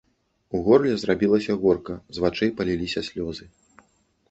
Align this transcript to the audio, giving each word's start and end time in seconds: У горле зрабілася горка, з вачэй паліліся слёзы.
У 0.55 0.61
горле 0.67 0.93
зрабілася 1.01 1.59
горка, 1.65 1.99
з 2.19 2.25
вачэй 2.25 2.55
паліліся 2.63 3.07
слёзы. 3.13 3.45